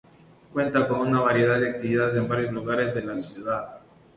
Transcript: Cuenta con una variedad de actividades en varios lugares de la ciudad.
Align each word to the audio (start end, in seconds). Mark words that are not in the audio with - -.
Cuenta 0.51 0.87
con 0.87 1.01
una 1.01 1.19
variedad 1.21 1.59
de 1.59 1.69
actividades 1.69 2.15
en 2.15 2.27
varios 2.27 2.51
lugares 2.51 2.95
de 2.95 3.03
la 3.03 3.15
ciudad. 3.15 3.77